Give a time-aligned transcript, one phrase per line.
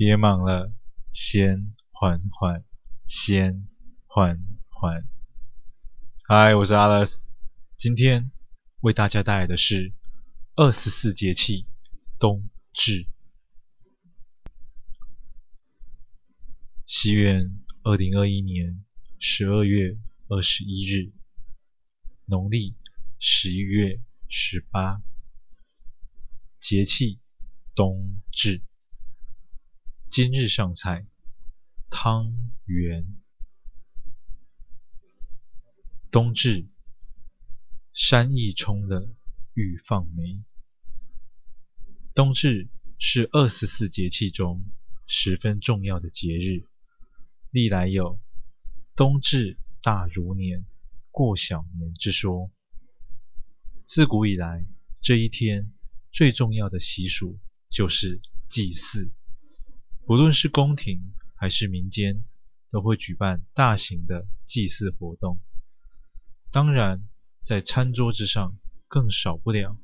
[0.00, 0.72] 别忙了，
[1.10, 2.64] 先缓缓，
[3.04, 3.68] 先
[4.06, 5.06] 缓缓。
[6.26, 7.26] 嗨，我是阿拉斯，
[7.76, 8.30] 今天
[8.80, 9.92] 为大家带来的是
[10.54, 11.66] 二十四节气
[12.18, 13.08] 冬至。
[16.86, 18.82] 西元二零二一年
[19.18, 19.98] 十二月
[20.28, 21.12] 二十一日，
[22.24, 22.74] 农历
[23.18, 25.02] 十一月十八，
[26.58, 27.20] 节气
[27.74, 28.62] 冬至。
[30.10, 31.06] 今日上菜
[31.88, 32.34] 汤
[32.64, 33.06] 圆。
[36.10, 36.66] 冬至，
[37.92, 39.08] 山一冲的
[39.54, 40.42] 欲放梅。
[42.12, 44.64] 冬至是二十四节气中
[45.06, 46.66] 十分重要的节日，
[47.52, 48.18] 历来有
[48.96, 50.64] “冬至大如年，
[51.12, 52.50] 过小年”之说。
[53.84, 54.66] 自古以来，
[55.00, 55.72] 这一天
[56.10, 57.38] 最重要的习俗
[57.70, 59.12] 就是祭祀。
[60.10, 62.24] 不论是宫廷还是民间，
[62.72, 65.38] 都会举办大型的祭祀活动。
[66.50, 67.08] 当然，
[67.44, 68.58] 在餐桌之上，
[68.88, 69.78] 更少不了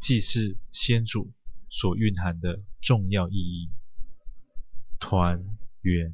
[0.00, 1.32] 祭祀先祖
[1.70, 3.70] 所蕴含的重要意义——
[4.98, 6.12] 团圆。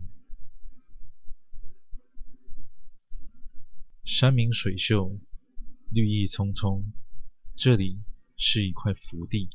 [4.05, 5.19] 山明水秀，
[5.91, 6.85] 绿意葱葱，
[7.57, 8.03] 这里
[8.37, 9.49] 是一块福地。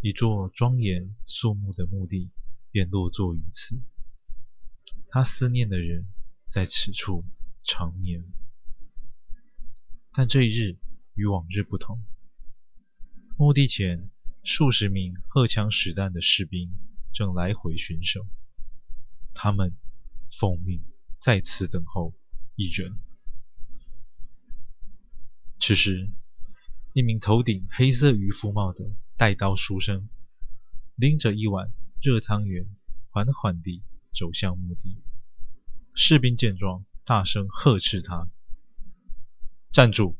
[0.00, 2.30] 一座庄严肃穆的墓地
[2.70, 3.80] 便落座于此，
[5.08, 6.06] 他思念的人
[6.48, 7.24] 在此处
[7.64, 8.24] 长眠。
[10.12, 10.78] 但这一日
[11.14, 12.00] 与往日不同，
[13.36, 14.08] 墓地前
[14.44, 16.72] 数十名荷枪实弹的士兵
[17.12, 18.24] 正来回巡守，
[19.34, 19.76] 他们
[20.30, 20.80] 奉命
[21.18, 22.14] 在此等候
[22.54, 23.00] 一人。
[25.58, 26.08] 此时，
[26.92, 28.88] 一名头顶黑色渔夫帽的
[29.18, 30.08] 带刀书生
[30.94, 32.64] 拎着一碗热汤圆，
[33.10, 33.82] 缓缓地
[34.14, 35.02] 走向墓地。
[35.92, 38.28] 士兵见状，大声呵斥他
[39.74, 40.14] ：“站住！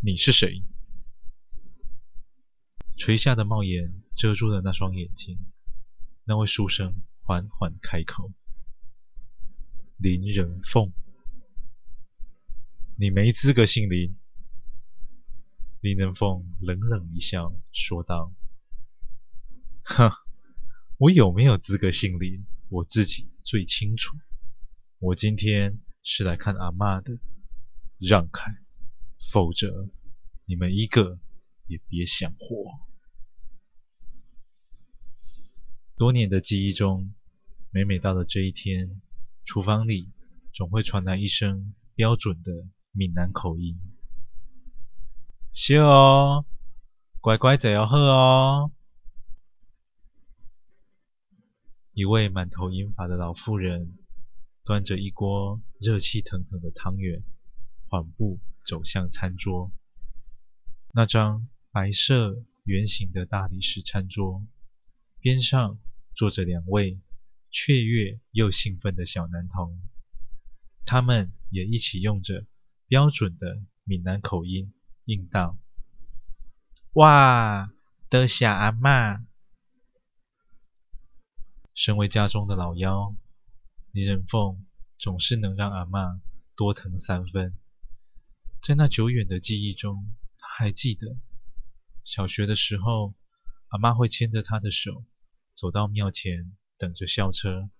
[0.00, 0.62] 你是谁？”
[2.98, 5.38] 垂下的帽檐遮住了那双眼睛。
[6.24, 8.30] 那位书生缓缓开口
[9.96, 10.92] ：“林仁凤，
[12.96, 14.14] 你没资格姓林。”
[15.80, 18.30] 林仁凤冷冷一笑，说道。
[19.92, 20.10] 哼，
[20.96, 24.16] 我有没有资格姓林，我自己最清楚。
[24.98, 27.18] 我今天是来看阿妈的，
[27.98, 28.56] 让开，
[29.32, 29.88] 否则
[30.46, 31.18] 你们一个
[31.66, 32.70] 也别想活。
[35.96, 37.14] 多年的记忆中，
[37.70, 39.00] 每每到了这一天，
[39.44, 40.10] 厨房里
[40.52, 43.78] 总会传来一声标准的闽南口音
[45.52, 46.46] ：“烧哦，
[47.20, 48.72] 乖乖仔要喝哦。”
[51.94, 53.98] 一位满头银发的老妇人，
[54.64, 57.22] 端着一锅热气腾腾的汤圆，
[57.86, 59.70] 缓步走向餐桌。
[60.94, 64.46] 那张白色圆形的大理石餐桌，
[65.20, 65.78] 边上
[66.14, 66.98] 坐着两位
[67.50, 69.78] 雀跃又兴奋的小男童，
[70.86, 72.46] 他们也一起用着
[72.88, 74.72] 标准的闽南口音
[75.04, 75.58] 应道
[76.94, 77.70] ：“哇，
[78.08, 79.26] 多谢阿妈。”
[81.74, 83.16] 身为家中的老幺，
[83.92, 84.66] 林仁凤
[84.98, 86.20] 总是能让阿妈
[86.54, 87.56] 多疼三分。
[88.60, 91.16] 在那久远的记忆中，他还记得
[92.04, 93.14] 小学的时候，
[93.68, 95.04] 阿妈会牵着他的手
[95.54, 97.70] 走到庙前等着校车。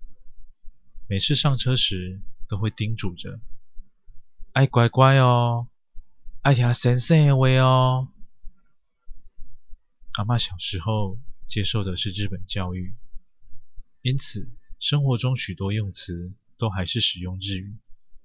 [1.06, 3.40] 每次上车时，都会叮嘱着
[4.52, 5.68] ：“爱乖乖哦，
[6.40, 8.08] 爱听先生的话哦。”
[10.16, 12.94] 阿妈小时候接受的是日本教育。
[14.02, 17.78] 因此，生活中许多用词都还是使用日语，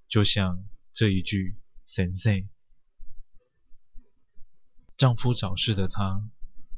[0.07, 1.55] 就像这一句
[1.85, 2.49] “先生”。
[4.97, 6.27] 丈夫早逝的她，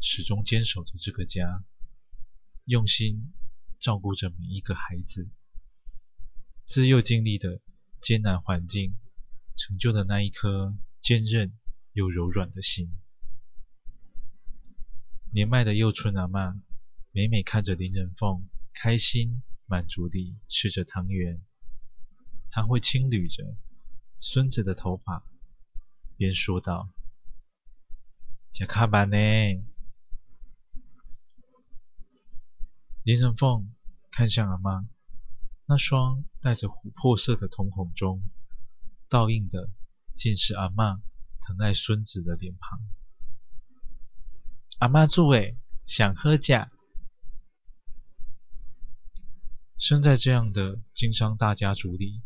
[0.01, 1.63] 始终坚守着这个家，
[2.65, 3.31] 用心
[3.79, 5.29] 照顾着每一个孩子。
[6.65, 7.61] 自幼经历的
[8.01, 8.97] 艰难环境，
[9.55, 11.57] 成就了那一颗坚韧
[11.93, 12.91] 又柔软的心。
[15.31, 16.59] 年迈的幼春阿嬷，
[17.11, 18.49] 每每看着林仁凤。
[18.81, 21.41] 开心满足地吃着汤圆，
[22.49, 23.57] 她会轻捋着
[24.19, 25.21] 孙子的头发，
[26.15, 26.89] 边说道
[28.55, 29.17] ：“吃卡慢呢。”
[33.03, 33.75] 林人凤
[34.11, 34.87] 看向阿妈，
[35.65, 38.23] 那双带着琥珀色的瞳孔中，
[39.09, 39.69] 倒映的
[40.15, 41.01] 竟是阿妈
[41.41, 42.79] 疼爱孙子的脸庞。
[44.79, 46.78] 阿妈煮诶，上好食。
[49.89, 52.21] 生在这样的经商大家族里，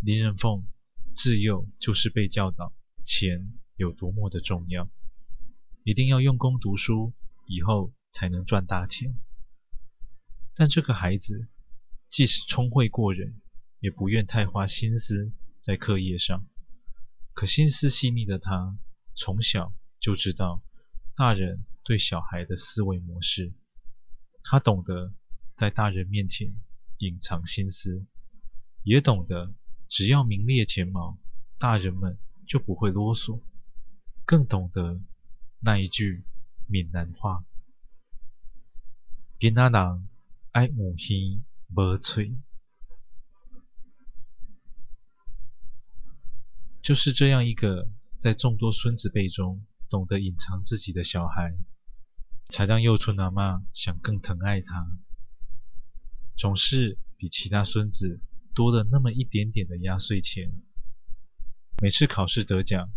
[0.00, 0.66] 林仁凤
[1.14, 2.74] 自幼就是被教导
[3.04, 4.90] 钱有多么的重要，
[5.84, 7.12] 一定要用功读书，
[7.46, 9.16] 以后才能赚大钱。
[10.56, 11.46] 但这个孩子
[12.08, 13.40] 即使聪慧过人，
[13.78, 16.48] 也不愿太花心思在课业上。
[17.32, 18.76] 可心思细腻的他，
[19.14, 20.64] 从小就知道
[21.14, 23.52] 大人对小孩的思维模式。
[24.42, 25.14] 他懂得
[25.56, 26.56] 在大人面前
[26.98, 28.06] 隐藏心思，
[28.82, 29.54] 也懂得
[29.88, 31.18] 只要名列前茅，
[31.58, 33.40] 大人们就不会啰嗦。
[34.24, 35.00] 更懂得
[35.60, 36.24] 那一句
[36.66, 37.44] 闽南话
[39.40, 40.08] ：“囡仔人
[40.52, 40.94] 爱有耳
[41.68, 42.36] 无喙。”
[46.82, 51.54] 就是这样一个在众多孙子辈中懂得隐藏自己的小孩，
[52.50, 54.98] 才让幼春阿妈想更疼爱他。
[56.38, 58.20] 总是比其他孙子
[58.54, 60.52] 多了那么一点点的压岁钱。
[61.82, 62.92] 每次考试得奖，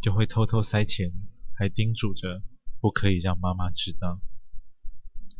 [0.00, 1.12] 就会偷偷塞钱，
[1.52, 2.44] 还叮嘱着
[2.80, 4.20] 不可以让妈妈知道。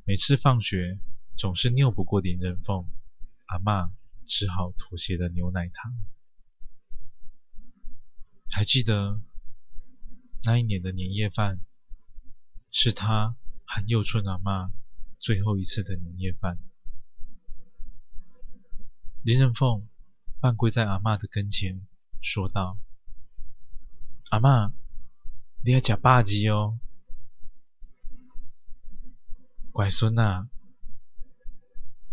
[0.04, 0.98] 每次放学，
[1.36, 2.90] 总是拗不过林人凤，
[3.46, 3.92] 阿妈
[4.26, 5.94] 只好妥协的牛奶糖。
[8.50, 9.20] 还记得
[10.42, 11.60] 那一年的年夜饭，
[12.72, 14.72] 是他和幼春阿妈
[15.20, 16.58] 最后一次的年夜饭。
[19.22, 19.86] 林仁凤
[20.40, 21.86] 半跪在阿嬷的跟前，
[22.22, 22.78] 说道
[24.30, 24.72] ：“阿嬷，
[25.62, 26.78] 你要吃饱子哦，
[29.72, 30.48] 乖孙啊，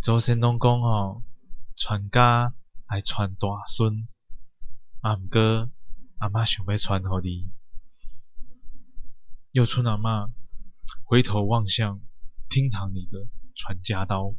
[0.01, 1.23] 祖先拢讲哦，
[1.77, 2.53] 传家
[2.87, 4.07] 爱传大孙，
[5.01, 5.69] 啊，不过。”
[6.19, 7.51] 阿嬷想要传给你。
[9.51, 10.31] 又春阿嬷
[11.03, 12.01] 回头望向
[12.49, 14.33] 厅堂里的传家刀，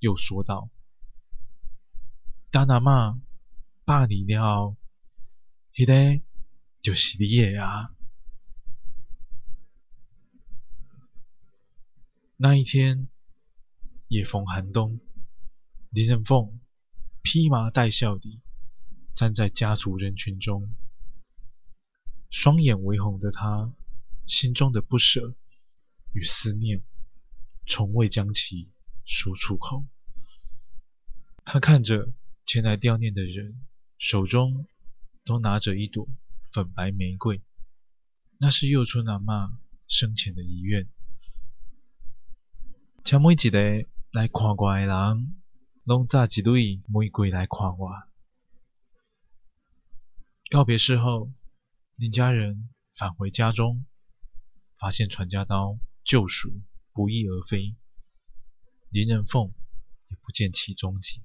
[0.00, 0.68] 又说道
[2.66, 3.20] ：“阿嬷
[3.84, 4.74] 百年了，
[5.76, 6.22] 那个
[6.82, 7.94] 就是你的啊。”
[12.40, 13.08] 那一天
[14.08, 15.00] 夜风寒冬，
[15.90, 16.60] 林仁凤
[17.22, 18.40] 披麻戴孝地
[19.14, 20.74] 站在家族人群中。
[22.30, 23.72] 双眼微红的他，
[24.26, 25.34] 心中的不舍
[26.12, 26.82] 与思念，
[27.66, 28.70] 从未将其
[29.04, 29.84] 说出口。
[31.44, 32.12] 他看着
[32.48, 33.60] 前来悼念的人，
[33.98, 34.66] 手中
[35.26, 36.08] 都拿着一朵
[36.50, 37.42] 粉白玫瑰，
[38.40, 40.88] 那是幼春阿妈生前的遗愿。
[43.04, 45.36] 请每一个来看我的人，
[45.84, 47.90] 拢扎一蕊玫瑰来看我。
[50.50, 51.30] 告别事后。
[51.96, 53.84] 林家人返回家中，
[54.78, 56.62] 发现传家刀救赎
[56.92, 57.76] 不翼而飞，
[58.88, 59.52] 林仁凤
[60.08, 61.20] 也不见其踪迹。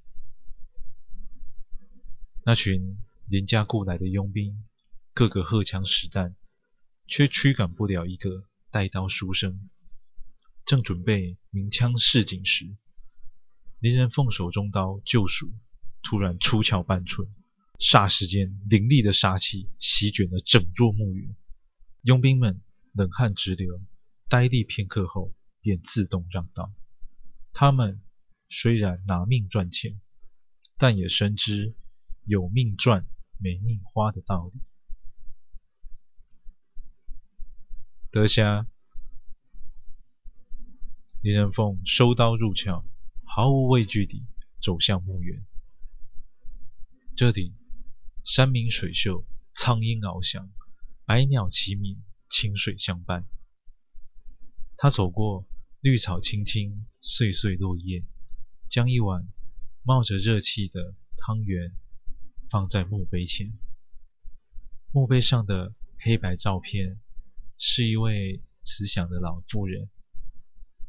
[2.46, 4.66] 那群林家雇来的佣兵，
[5.14, 6.36] 个个荷枪实弹，
[7.08, 9.70] 却驱赶不了一个带刀书生。
[10.66, 12.76] 正准备鸣枪示警时，
[13.80, 15.54] 林人凤手中刀救赎
[16.02, 17.34] 突然出鞘半寸。
[17.80, 21.36] 霎时间，凌厉的杀气席卷了整座墓园，
[22.02, 22.62] 佣兵们
[22.92, 23.82] 冷汗直流，
[24.28, 26.74] 呆立片刻后便自动让道。
[27.54, 28.02] 他们
[28.50, 30.02] 虽然拿命赚钱，
[30.78, 31.74] 但也深知
[32.26, 33.06] 有命赚
[33.38, 34.62] 没命花的道理。
[38.12, 38.68] 得下，
[41.22, 42.86] 林仁凤收刀入鞘，
[43.24, 44.26] 毫无畏惧地
[44.62, 45.46] 走向墓园。
[47.16, 47.54] 这里。
[48.26, 50.50] 山明水秀，苍鹰翱翔，
[51.04, 53.26] 百鸟齐鸣，清水相伴。
[54.78, 55.46] 他走过
[55.82, 58.06] 绿草青青，岁岁落叶，
[58.70, 59.28] 将一碗
[59.82, 61.76] 冒着热气的汤圆
[62.54, 63.58] 放在墓碑前。
[64.92, 67.00] 墓碑上的黑白照片
[67.58, 69.90] 是一位慈祥的老妇人，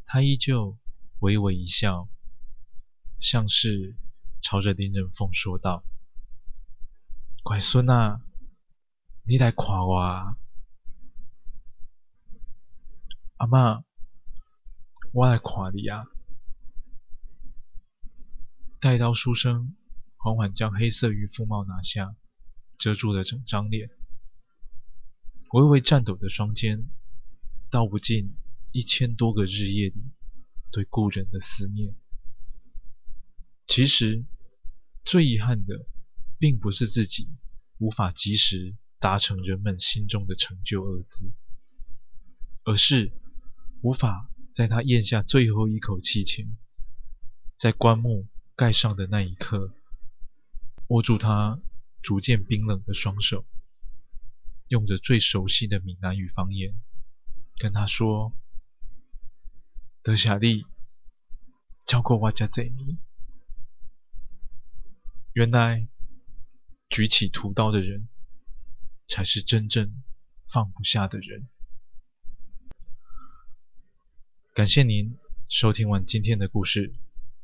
[0.04, 0.76] 她依旧
[1.21, 2.11] 微微一笑，
[3.18, 3.97] 像是
[4.42, 5.83] 朝着林仁凤说道。
[7.42, 8.21] 乖孙啊，
[9.23, 10.37] 你来看我啊！
[13.38, 13.83] 阿妈，
[15.14, 16.04] 我来看你啊！
[18.80, 19.75] 带刀书生
[20.25, 22.16] 缓缓将黑色渔夫帽拿下，
[22.78, 23.90] 遮住了整张脸。
[25.52, 26.88] 微微颤抖的双肩，
[27.71, 28.35] 道不尽
[28.73, 30.02] 一千多个日夜里
[30.73, 31.95] 对故人的思念。
[33.66, 34.25] 其实，
[35.04, 35.87] 最遗憾的。
[36.37, 37.28] 并不是自己
[37.78, 41.33] 无法及时达成人们心中的成就二字，
[42.64, 43.12] 而是
[43.81, 46.54] 无法在他咽下最后一口气前，
[47.57, 48.26] 在棺木
[48.57, 49.73] 盖上的那一刻，
[50.94, 51.60] 握住他
[52.02, 53.44] 逐渐冰冷的双手，
[54.68, 56.80] 用着最熟悉的闽南语方言
[57.58, 58.32] 跟他说
[60.04, 60.64] ：“多谢你
[61.84, 62.98] 照顾我这么多年。”
[65.34, 65.88] 原来，
[66.88, 68.06] 举起屠刀的人，
[69.08, 70.00] 才是真正
[70.46, 71.48] 放不下的人。
[74.54, 76.94] 感谢您收听完今天的故事。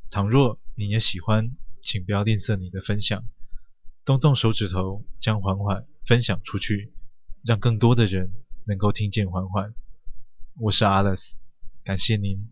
[0.09, 3.25] 倘若你也喜欢，请不要吝啬你的分享，
[4.04, 6.92] 动动手指头将缓缓分享出去，
[7.45, 8.33] 让更多的人
[8.64, 9.75] 能够听见缓缓。
[10.57, 11.33] 我是 Alice，
[11.85, 12.50] 感谢您。